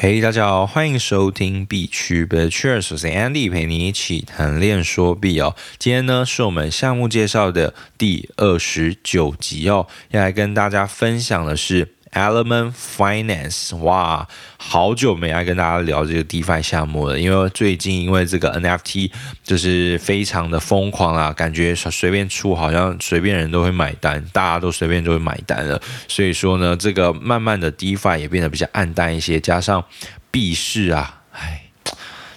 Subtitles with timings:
[0.00, 5.56] 嘿大家好，欢迎收听币趣 But Cheers，我是 Andy，陪你一起谈恋说币哦。
[5.76, 11.94] 今天呢是我们项目介绍的第二十九集哦，要来跟大家分享的是。
[12.12, 14.26] Element Finance，哇，
[14.56, 19.10] 好久没来跟大家聊这个 DeFi 项目了，因为最近因为这个 NFT
[19.42, 29.84] 就是非常的疯狂啊，感觉随便出好像随便人都会买单，大家都随便都会买单了，所以说呢，这个慢慢的 DeFi 也变得比较暗淡一些，加上
[30.30, 31.62] 币市啊，唉。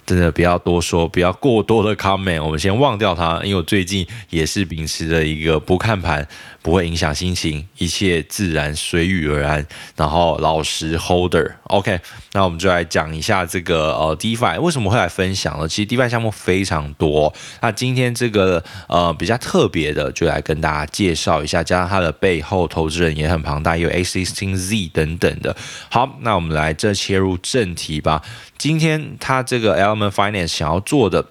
[0.04, 3.40] 真的不要多说，不要过多的 comment，我们先忘掉它。
[3.44, 6.26] 因为我最近也是秉持着一个不看盘，
[6.62, 9.66] 不会影响心情，一切自然随遇而安，
[9.96, 11.52] 然后老实 holder。
[11.64, 12.00] OK，
[12.32, 15.66] 那我们就来讲一下这个呃 DeFi 为什么会来分享呢？
[15.66, 25.56] 其实 DeFi 项目非常多，那今天这个呃比较特别的，就来跟大家介绍一下，加上它的背后投资人也很庞大，有 A16Z 等等的。
[25.90, 28.22] 好，那我们来这切入正题吧。
[28.56, 31.26] 今天他这个 Element Finance 想要做的，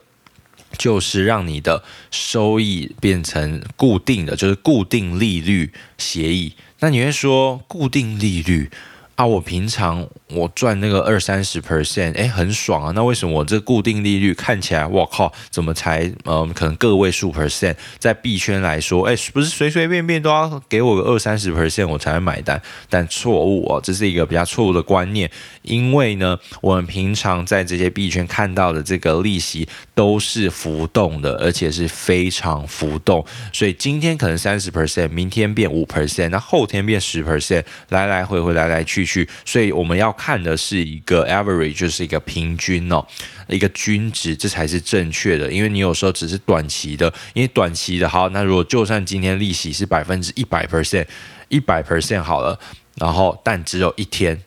[0.77, 6.53] 就是让你的收益变成固定的，就是固定利率协议。
[6.79, 8.71] 那你会说固定利率？
[9.15, 12.91] 啊，我平常我赚那个二三十 percent，哎，很爽啊。
[12.95, 22.59] 那为什么我这固定利率看起来，我靠，怎么才嗯、呃，可能个位数 percent，在币圈来说，哎，不是随随便便都要给我个二三十 percent 我才会买单？
[22.89, 25.29] 但错误哦，这是一个比较错误的观念。
[25.61, 33.23] 因为呢，我们平常在这些币圈看到的这个利息都是浮动的，而且是非常浮动。
[33.53, 43.03] 所以今天可能三十 percent，明天变五 percent，那后天变十 percent，来来回回，来来去必须，所以我们要看的是一个 average，就是一个平均哦，
[43.47, 45.51] 一个均值，这才是正确的。
[45.51, 51.07] 因为你有时候只是短期的，因为短期的好，那如果就算今天利息是百分之一百 percent，
[51.49, 52.59] 一百 percent 好了，
[52.95, 54.39] 然后但只有一天。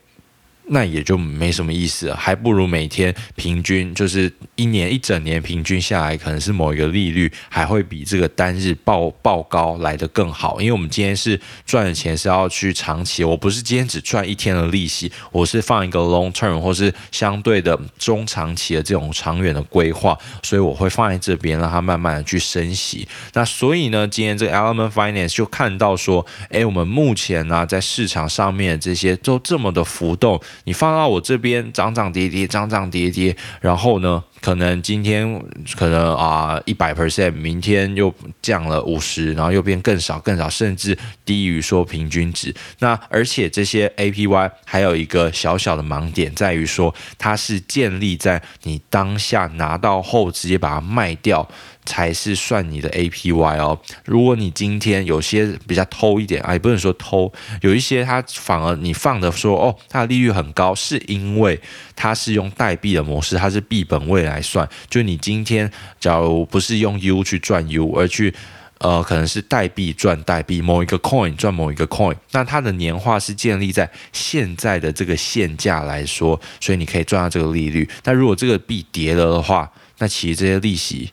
[0.67, 10.61] 那也就没什么意思了，还不如每天平均，就是一年一整年平均下来，可能是某一个利率还会比这个单日报报高来得更好。
[10.61, 23.07] 因为我们今天是赚的钱是要去长期，我不是今天只赚一天的利息，我是放一个 long term 或是相对的中长期的这种长远的规划，所以我会放在这边让它慢慢的去升息。
[23.35, 30.41] 那所以呢，今天这个 Element Finance 就看到说，哎，我们目前呢在市场上面这些都这么的浮动。
[30.65, 35.43] 你放到我这边涨涨跌跌，涨涨跌跌，然后呢，可能今天
[35.75, 42.55] 可能啊一百 percent，明天又降了五十，然后又变更少更少，甚至低于说平均值。
[42.81, 51.49] 那而且这些 APY 还有一个小小的盲点，在于说它是建立在你当下拿到后直接把它卖掉。
[51.87, 53.79] 才是算你的 APY 哦。
[54.07, 61.61] 如果你今天有些比较偷一点啊，也不能说偷，有一些它反而你放的说哦，它的利率很高，是因为
[61.95, 64.69] 它是用代币的模式，它是币本位来来算。
[64.91, 68.35] 就你今天假如不是用 U 去赚 U，而去
[68.79, 77.89] 呃可能是代币赚代币，某一个 coin 赚某一个 coin，那它的年化是建立在现在的这个现价来说，所以你可以赚到这个利率。
[78.05, 81.11] 那如果这个币跌了的话，那其实这些利息。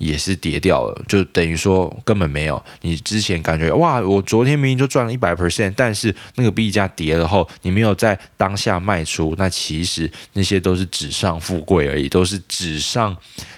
[0.00, 2.60] 也是跌掉了，就等于说根本没有。
[2.80, 13.14] 你之前感觉哇，我昨天明明就赚了一百 percent，但是那个币价跌了后，你没有在当下卖出，那其实那些都是纸上富贵而已，都是纸上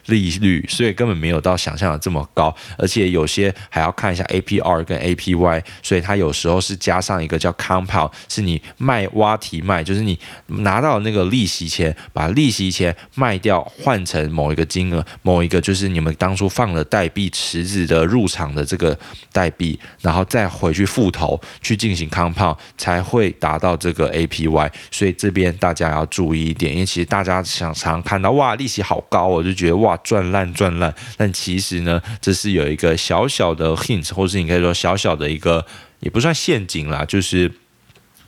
[0.06, 2.52] 利率，所以根本没有到想象的这么高。
[2.76, 16.31] 而且有些还要看一下 APR 跟 APY，所以它有时候是加上一个叫 compound，是你卖挖提卖，就是你拿到那个利息钱，把利息钱卖掉换成某一个金额，某一个就是你们当。
[16.32, 18.98] 当初放了代币池子的入场的这个
[19.32, 24.72] 代币，然后再回去复投去进行 compound，才会达到这个 APY。
[24.90, 30.94] 所以这边大家要注意一点，因为其实大家想常看到哇利息好高，我就觉得哇赚烂赚烂。
[31.18, 35.66] 但其实呢，这是有一个小小的 hint，或是你可以说小小的一个
[36.00, 37.52] 也不算陷阱啦，就是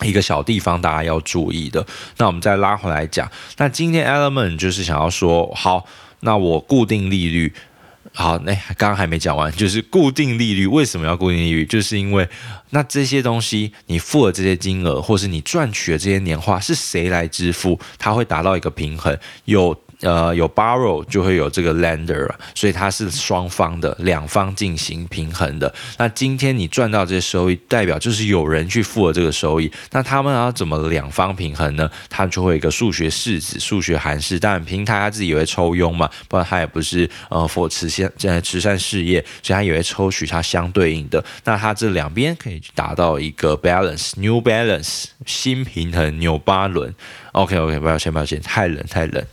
[0.03, 1.87] 一个小地方大家要注意的。
[2.19, 3.27] 那我们再拉回来讲，
[3.57, 5.87] 那今天 Element 就是想要说，好，
[6.21, 7.51] 那我固定利率。
[8.17, 11.67] 好，那刚刚还没讲完，就是固定利率为什么要固定利率？
[11.67, 12.29] 就是因为
[12.71, 17.79] 那这些东西你付了这些金额，或是你赚取的这些年化，是谁来支付？
[17.99, 25.75] 它会达到一个平衡，有呃有 borrow 就会有这个 lender，所以它是双方的，两方进行平衡的。
[25.99, 31.91] 那今天你赚到这些收益，代表就是有人去付了这个收益，那他们要怎么两方平衡呢？
[32.09, 34.39] 他就会有一个数学式子、数学函式。
[34.39, 38.13] 当然平台他自己也会抽佣嘛，不然他也不是呃 for 慈善
[38.43, 41.25] 慈善事业，所以他也会抽取它相对应的。
[41.45, 46.95] 那他这两边可以达到一个 balance，new balance 新平衡纽巴伦。
[47.33, 49.25] OK OK，不要先不要先，太冷太冷。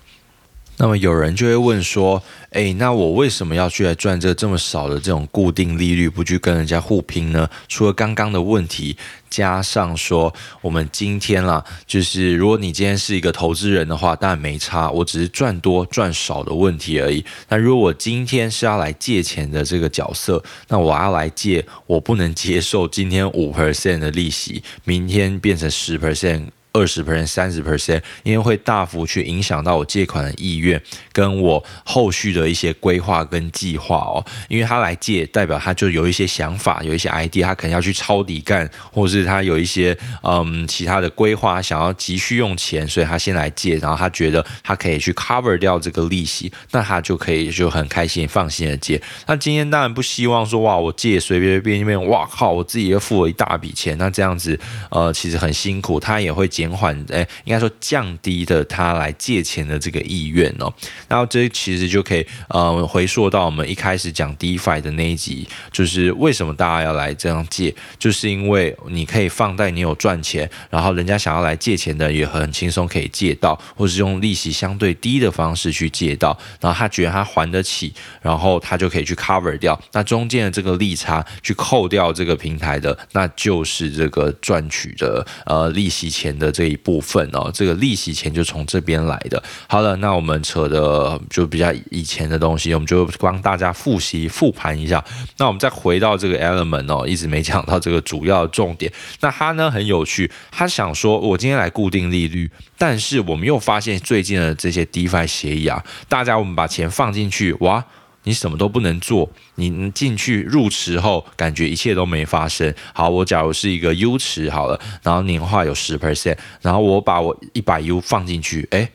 [0.81, 2.24] 那么有人就会问说，
[2.54, 7.48] 诶，那我为什么要去来赚这这么少的这种固定利率，不去跟人家互拼呢？
[7.68, 8.98] 除了刚刚的问题，
[9.30, 17.24] 加上说我们今天啦，就是如果你今天是一个投资人的话，当然没差，我只是赚多赚少的问题而已。
[17.48, 26.48] 那如果我今天是要来借钱的这个角色，那我要来借，我不能接受今天五 percent 的利息，明天变成十 percent。
[26.73, 30.81] 二十 percent、三十 percent，因为会大幅去影响到我借款的意愿，
[31.12, 34.23] 跟我后续的一些规划跟计划哦。
[34.47, 49.01] 因为他来借，代表他就有一些想法，有一些 idea，他可能要去抄底干，或是他有一些嗯其他的规划，想要急需用钱，所以他先来借，然后他觉得他可以去 cover 掉这个利息，那他就可以就很开心、放心的借。
[49.27, 54.57] 那今天当然不希望说哇，我借随便随便一边，哇靠，我自己又付了一大笔钱，那这样子
[54.89, 56.50] 呃其实很辛苦，他也会。
[56.62, 60.72] 减缓，哎，应该说降低的他来借钱的这个意愿哦。
[61.08, 77.92] 然后这其实就可以呃回溯到我们一开始讲 DeFi 的那一集，就是为什么大家要来这样借，就是因为你可以放贷，你有赚钱，然后人家想要来借钱的也很轻松可以借到，或是用利息相对低的方式去借到，然后他觉得他还得起，
[78.22, 86.50] 然后他就可以去 cover 掉那中间的这个利差，去扣掉这个平台的，那就是这个赚取的呃利息钱的。
[86.51, 89.42] 这一部分哦，这个利息钱就从这边来的。
[89.68, 95.03] 好了，那我们扯的就比较以前的东西，我们就帮大家复习复盘一下。
[95.38, 98.92] 那我们再回到这个 Element 哦，一直没讲到这个主要的重点。
[99.21, 107.83] 那他呢很有趣，他想说，我今天来固定利率，但是我们又发现最近的这些 DeFi 协议啊，大家我们把钱放进去，哇！
[108.23, 112.73] 你什么都不能做，你进去入池后，感觉一切都没发生。
[112.94, 118.89] 好，我假如是一个 U 池好了，然后年化有十 percent，然后我把我一百 U 放进去，诶，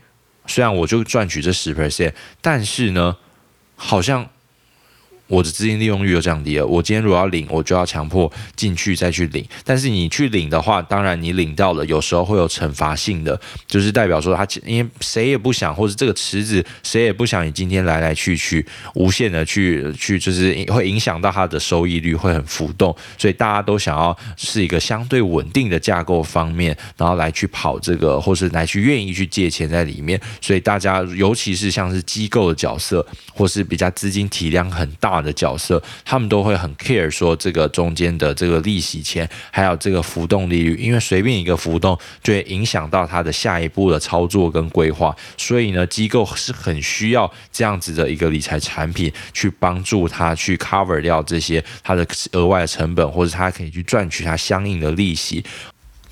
[0.46, 3.16] 虽然我就赚取这十 percent，但是呢，
[3.74, 4.28] 好像。
[5.28, 6.66] 我的资金利用率又降低了。
[6.66, 9.44] 我今天如果要领，我就要强迫进去再去领。
[9.64, 18.64] 但是你去领的话，当然你领到了，有时候会有惩罚性的，就是代表说他，因为谁也不想，或者这个池子谁也不想你今天来来去去
[18.94, 30.20] 无限的去去，就是会影响到它的收益率会很浮动，所以大家都想要是一个相对稳定的架构方面，然后来去跑这个，或是来去愿意去借钱在里面。
[30.40, 35.15] 所以大家尤其是像是机构的角色，或是比较资金体量很大。
[35.20, 55.44] 的角色，他们都会很 care 说这个中间的这个利息钱，还有这个浮动利率，因为随便一个浮动就会影响到他的下一步的操作跟规划，所以呢，机构是很需要这样子的一个理财产品去帮助他去 cover 掉这些他的额外的成本，或者他可以去赚取他相应的利息。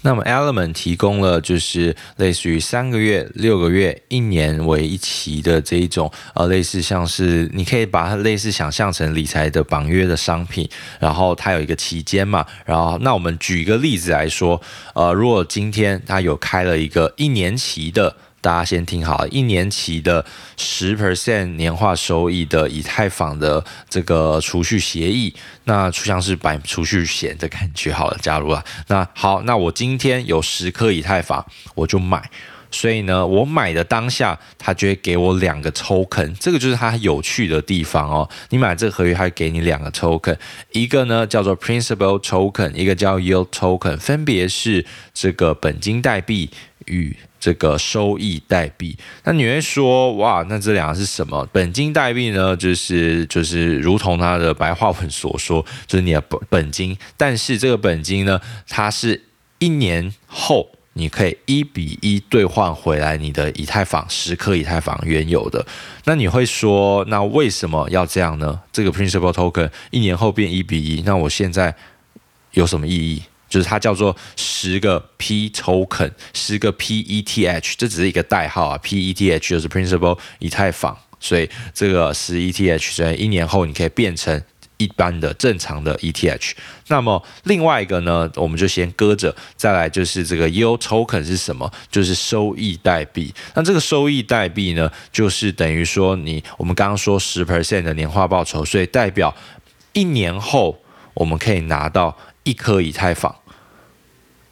[0.04, 10.68] 那么 Element 提供了就是类似于三个月、六个月、一年为一期的这一种呃，类似像是你可以把它类似想象成理财的绑约的商品，
[11.00, 14.60] 然后它有一个期间嘛，然后那我们举一个例子来说，
[14.94, 18.14] 呃，如果今天它有开了一个一年期的。
[18.44, 20.22] 大家先听好，一年期的
[20.58, 27.90] 十 percent 年化收益的以太坊的这个储蓄协议，那像是买储蓄险的感觉。
[27.90, 28.62] 好了，加入了。
[28.88, 31.42] 那好，那我今天有十颗以太坊，
[31.74, 32.30] 我就买。
[32.70, 38.28] 所以呢，我买的当下，他就会给我两个 token，这个就是它有趣的地方哦。
[38.50, 40.36] 你买这个合约，它会给你两个 token，
[40.72, 44.84] 一个呢叫做 principal token，一个叫 yield token，分别是
[45.14, 46.50] 这个本金代币
[46.86, 48.96] 与这个收益代币。
[49.24, 51.46] 那你会说，哇，那这两个是什么？
[51.52, 59.20] 本金代币呢，就是就是如同它的白话文所说， 就是你的本本金，但是这个本金呢，它是
[59.58, 60.70] 一年后。
[60.96, 65.66] 你可以一比一兑换回来你的以太坊十颗以太坊原有的，
[66.04, 68.60] 那你会说，那为什么要这样呢？
[68.70, 71.74] 这个 principal token 一年后变一比一，那我现在
[72.52, 73.24] 有什么意义？
[73.48, 84.42] 就是它叫做十个 P token，十个 PETH，这只是一个代号啊，PETH 就是 principal 以太坊，所以这个十 ETH 在一年后你可以变成。
[84.76, 86.50] 一般的正常的 ETH。
[86.88, 91.72] 那么另外一个呢，我们就先搁着，再来就是这个 U Token 是什么？
[91.92, 93.32] 就是收益代币。
[93.54, 99.32] 那这个收益代币呢，就是等于说你我们刚刚说十 percent 的年化报酬，所以代表
[99.92, 100.76] 一年后
[101.14, 103.34] 我们可以拿到一颗以太坊，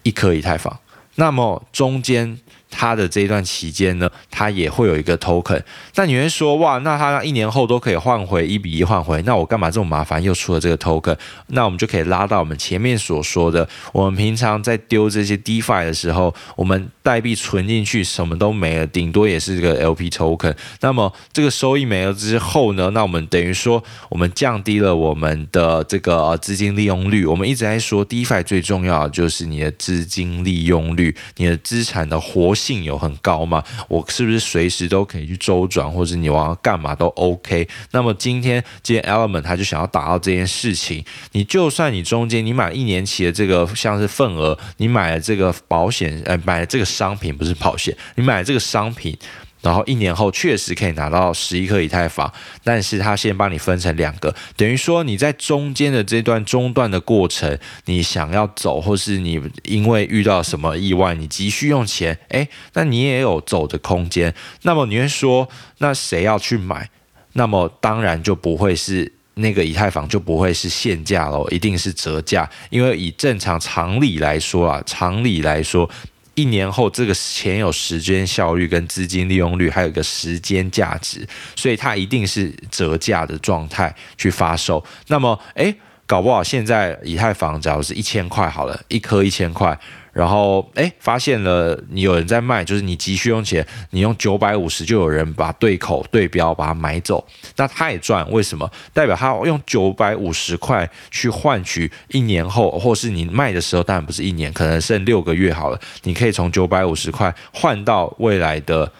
[0.02, 0.80] 一颗以太坊。
[1.14, 2.40] 那么中间。
[2.74, 5.62] 它的这一段期间呢，它也会有一个 token。
[5.94, 11.16] 那你会说，哇，那它一年后都可以换回一比一换回，那我干嘛这么麻烦又出了这个 token？
[11.48, 20.54] 那我们就可以拉到我们前面所说的，我们平常在丢这些 DeFi 的时候，我们代币存进去什么都没了，顶多也是这个 LP token。
[20.80, 27.26] 那么这个收益没了之后呢，那我们等于说我们降低了我们的这个资金利用率。
[27.26, 33.62] 我们一直在说 DeFi 最重要的就是你的资金利用率，你的资产的活性有很高吗？
[33.88, 37.68] 我是是不是随时都可以去周转，或者你往要干嘛都 OK？
[37.90, 41.04] 那么今天，今天 Element 他就想要达到这件事情。
[41.32, 49.18] 你就算你中间你买一年期的这个像是份额，你买了这个保险，呃，买了这个商品不是保险，你买了这个商品。
[49.62, 52.30] 然后一年后确实可以拿到十一颗以太坊，
[52.64, 64.34] 但是他先帮你分成两个，等于说你在中间的这段中断的过程，你想要走，或是你因为遇到什么意外，你急需用钱，诶，那你也有走的空间。
[64.62, 66.90] 那么你会说，那谁要去买？
[67.34, 75.88] 那么当然就不会是那个以太坊，就不会是现价喽，一定是折价，因为以正常常理来说啊，常理来说。
[76.34, 84.82] 一年后，这个钱有时间效率跟资金利用率，还有一个时间价值，所以它一定是折价的状态去发售。
[85.08, 85.74] 那么，诶，
[86.06, 89.78] 搞不好现在以太坊只要是一千块好了，一颗一千块。
[90.12, 97.26] 然后，哎，发现了你有人在卖，就是你急需用钱，你用九百五十就有人把对口对标把它买走，
[97.56, 98.70] 那他也赚，为什么？
[98.92, 108.92] 代表他用九百五十块去换取一年后，或是你卖的时候，当然不是一年，可能剩六个月好了，你可以从九百五十块换到未来的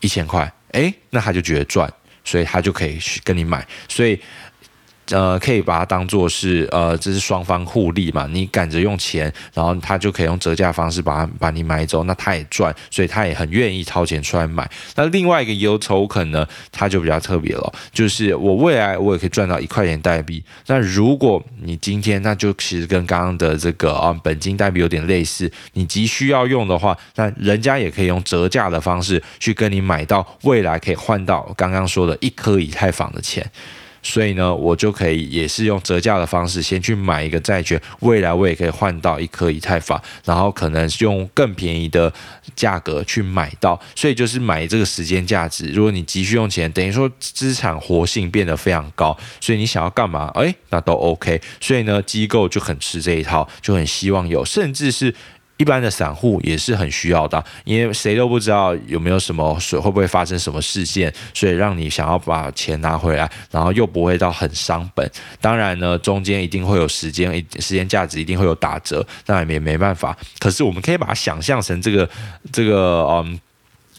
[0.00, 1.92] 一千块，哎，那他就觉得赚，
[2.24, 4.18] 所以他就可以去跟你买，所以。
[5.10, 8.26] 呃，可以把它当做是呃，这是双方互利嘛。
[8.30, 14.68] 你赶着用钱，然后他就可以用折价方式把它把你买走，那他也赚，所以他也很愿意掏钱出来买。
[14.96, 20.42] 那另外一个 Yield Token 呢，它就比较特别了，就是我未来我也可以赚到一块钱代币。
[20.66, 33.48] 那如果你今天那就其实跟刚刚的这个啊本金代币有点类似，你急需要用的话，那人家也可以用折价的方式去跟你买到未来可以换到刚刚说的一颗以太坊的钱。
[34.06, 42.12] 所以呢，我就可以也是用折价的方式先去买一个债券，未来我也可以换到一颗以太坊，然后可能用更便宜的
[42.54, 43.78] 价格去买到。
[43.94, 45.66] 所以就是买这个时间价值。
[45.68, 50.30] 如果你急需用钱，等于说资产活性变得非常高，所以你想要干嘛？
[50.36, 51.40] 诶，那都 OK。
[51.60, 55.14] 所以呢，机构就很吃这一套，就很希望有，甚至是。
[55.56, 65.10] 一般的散户也是很需要的，因为谁都不知道有没有什么水，会不会发生什么事件，所以让你想要把钱拿回来，然后又不会到很伤本。
[65.40, 70.16] 当然呢，中间一定会有时间，时间价值一定会有打折，那也没办法。
[70.38, 72.08] 可是我们可以把它想象成这个
[72.52, 73.40] 这个嗯。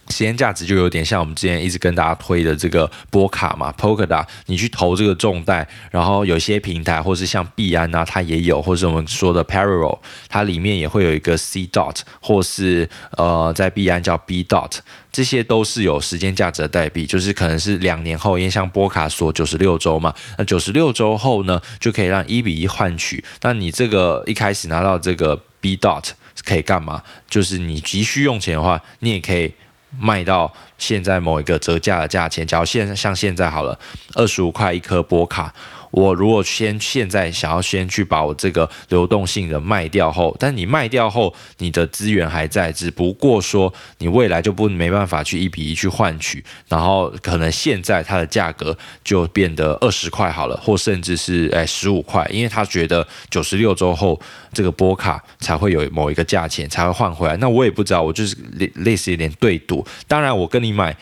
[0.09, 9.99] 时间价值就有点像我们之前一直跟大家推的这个波卡嘛，Polkadot，你去投这个重贷，然后有些平台或是像币安啊，它也有，或是我们说的 Parallel，
[10.29, 14.77] 它里面也会有一个 C dot，或是呃在币安叫 B dot，
[15.11, 23.23] 这些都是有时间价值的代币，就是可能是两年后，因为像波卡说九十六周嘛，那九十六周后呢，就可以让一比一换取。
[23.41, 26.11] 那你这个一开始拿到这个 B dot
[26.45, 27.03] 可以干嘛？
[27.29, 29.53] 就是你急需用钱的话，你也可以。
[29.99, 33.77] 卖到现在某一个折价的价钱，假如现像现在好了，
[34.15, 35.53] 二十五块一颗波卡。
[35.91, 54.19] 我如果先现在想要先去把我这个流动性的卖掉后，但你卖掉后，你的资源还在，只不过说你未来就不没办法去一比一去换取，然后可能现在它的价格就变得二十块好了，或甚至是诶十五块，因为他觉得九十六周后
[54.51, 60.95] 这个波卡才会有某一个价钱才会换回来，那我也不知道，我就是类类似有点对赌，当然我跟你买。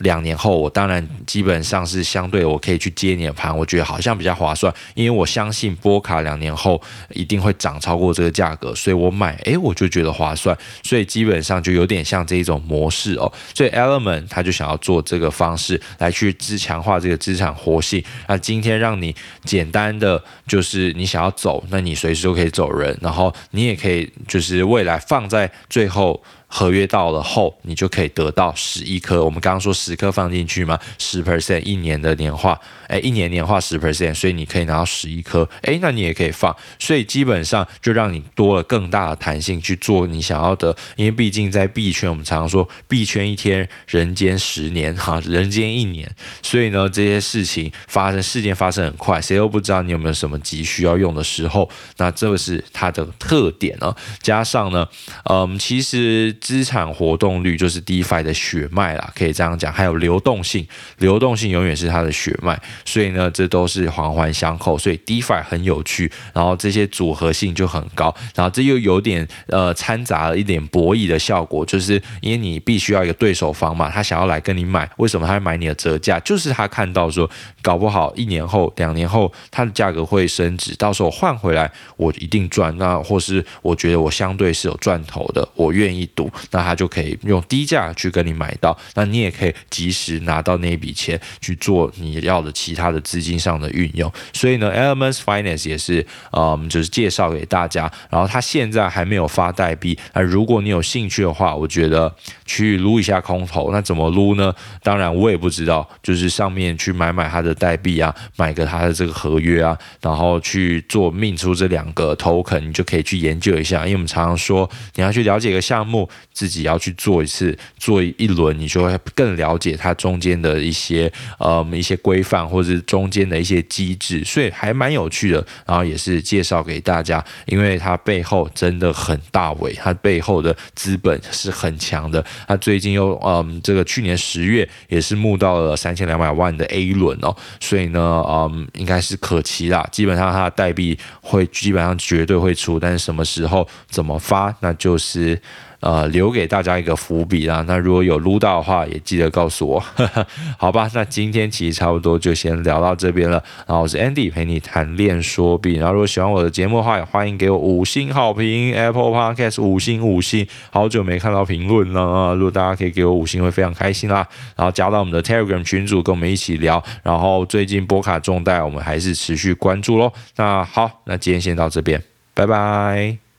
[0.00, 6.80] 两年后，我当然基本上是相对我可以去接你的盘，我觉得好像比较划算，因为我相信波卡两年后
[7.10, 13.30] 一定会涨超过这个价格，所以我买，诶，我就觉得划算，所以基本上就有点像这一种模式哦。
[13.54, 18.02] 所以 Element 他就想要做这个方式来去自强化这个资产活性。
[18.26, 19.14] 那今天让你
[19.44, 26.22] 简单的就是你想要走，那你随时都可以走人，然后你也可以就是未来放在最后。
[26.52, 29.24] 合约到了后，你就可以得到十一颗。
[29.24, 35.48] 我们刚刚说十颗放进去嘛，十 percent 一年的年化，哎，一年年化十 percent，所以你可以拿到十一颗。
[35.62, 40.76] 哎，那你也可以放，所以基本上就让你多了更大的弹性去做你想要的。
[40.96, 46.10] 因为毕竟在币圈，我们常说币圈一天，人间十年，哈，人间一年。
[46.42, 51.70] 所以呢，这些事情发生，事件发生很快，谁都不知道你有没有什么急需要用的时候。
[51.98, 54.88] 那这个是它的特点呢，加上呢，
[55.30, 56.36] 嗯，其实。
[56.40, 59.72] 资产活动率就是 DeFi 的血脉啦，可以这样讲。
[59.72, 60.66] 还有流动性，
[60.98, 64.76] 流动性永远是它的血脉，所以呢，这都是环环相扣。
[64.76, 76.18] 所以 DeFi 很有趣，然后这些组合性就很高，然后这又有点呃掺杂了一点博弈的效果，就是因为你必须要一个对手方嘛，他想要来跟你买，为什么他会买你的折价？
[76.20, 77.28] 就是他看到说，
[77.60, 82.76] 搞不好一年后、两年后，它的价格会升值，到时候换回来我一定赚。
[82.78, 86.29] 那或是我觉得我相对是有赚头的，我愿意赌。
[86.50, 94.10] 那他就可以用低价去跟你买到，那你也可以及时拿到那一笔钱去做你要的其他的资金上的运用。
[94.32, 97.90] 所以呢，Elements Finance 也是，嗯，就是介绍给大家。
[98.08, 103.70] 然后他现在还没有发代币，那如果你有兴趣的话，我觉得去撸一下空投。
[103.72, 104.54] 那怎么撸呢？
[104.82, 113.84] 当然我也不知道，就是上面去买买他的代币啊，买个他的这个合约啊，然后去做命出这两个 token，你就可以去研究一下。
[113.84, 116.08] 因为我们常常说，你要去了解一个项目。
[116.32, 125.46] 自己要去做一次，做一轮，你就会更了解它中间的一些呃一些规范，或者是中间的一些机制，所以还蛮有趣的。
[125.66, 132.24] 然后也是介绍给大家，因为它背后真的很大尾，它背后的资本是很强的。
[132.46, 139.86] 它最近又嗯，这个去年十月也是募到了三千两百万的 A 轮哦，所以呢，嗯，应该是可期啦。
[139.90, 145.40] 基本上它的代币会基本上绝对会出，但是什么时候怎么发，那就是。
[145.80, 147.64] 呃，留给大家一个伏笔啦。
[147.66, 149.84] 那如果有撸到的话，也记得告诉我，
[150.58, 150.90] 好吧？
[150.94, 153.42] 那今天其实差不多就先聊到这边了。
[153.66, 155.76] 然后我是 Andy，陪你谈链说币。
[155.76, 160.46] 然后如果喜欢我的节目的话，也欢迎给我五星好评，Apple Podcast 五星五星。
[160.70, 162.34] 好久没看到评论了啊！
[162.34, 164.26] 如果大家可以给我五星，会非常开心啦。
[164.56, 166.82] 然后加到我们的 Telegram 群组，跟我们一起聊。
[167.02, 170.12] 然后最近波卡重贷，我们还是持续关注喽。
[170.36, 172.02] 那好，那今天先到这边，
[172.34, 173.29] 拜拜。